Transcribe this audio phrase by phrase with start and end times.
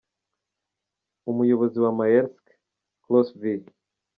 [1.31, 2.43] Umuyobozi wa Maersk,
[3.03, 3.41] Claus V.